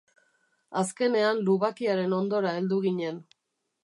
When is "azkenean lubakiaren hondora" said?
0.79-2.55